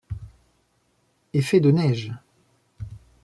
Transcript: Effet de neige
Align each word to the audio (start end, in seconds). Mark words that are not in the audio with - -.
Effet 1.35 1.59
de 1.59 1.69
neige 1.71 2.11